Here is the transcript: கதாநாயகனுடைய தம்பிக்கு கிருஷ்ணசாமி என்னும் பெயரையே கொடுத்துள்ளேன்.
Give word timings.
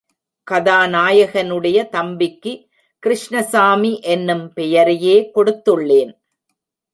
கதாநாயகனுடைய 0.51 1.89
தம்பிக்கு 1.89 2.53
கிருஷ்ணசாமி 3.03 3.99
என்னும் 3.99 4.53
பெயரையே 4.53 5.31
கொடுத்துள்ளேன். 5.35 6.11